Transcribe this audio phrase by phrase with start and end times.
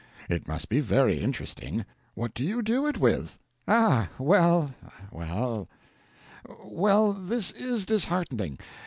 [0.29, 1.85] It must be very interesting.
[2.15, 4.73] What do you do it with?" "Ah, well
[5.11, 5.69] well
[6.63, 8.57] well this is disheartening.